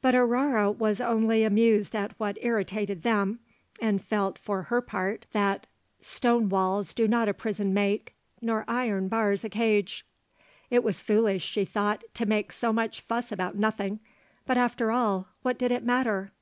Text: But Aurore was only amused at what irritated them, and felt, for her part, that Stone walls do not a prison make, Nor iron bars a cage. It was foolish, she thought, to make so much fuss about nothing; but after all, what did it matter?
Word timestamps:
But 0.00 0.14
Aurore 0.14 0.70
was 0.70 1.02
only 1.02 1.44
amused 1.44 1.94
at 1.94 2.18
what 2.18 2.38
irritated 2.40 3.02
them, 3.02 3.40
and 3.78 4.02
felt, 4.02 4.38
for 4.38 4.62
her 4.62 4.80
part, 4.80 5.26
that 5.32 5.66
Stone 6.00 6.48
walls 6.48 6.94
do 6.94 7.06
not 7.06 7.28
a 7.28 7.34
prison 7.34 7.74
make, 7.74 8.14
Nor 8.40 8.64
iron 8.68 9.08
bars 9.08 9.44
a 9.44 9.50
cage. 9.50 10.06
It 10.70 10.82
was 10.82 11.02
foolish, 11.02 11.44
she 11.44 11.66
thought, 11.66 12.04
to 12.14 12.24
make 12.24 12.52
so 12.52 12.72
much 12.72 13.02
fuss 13.02 13.30
about 13.30 13.56
nothing; 13.58 14.00
but 14.46 14.56
after 14.56 14.90
all, 14.90 15.28
what 15.42 15.58
did 15.58 15.70
it 15.70 15.84
matter? 15.84 16.32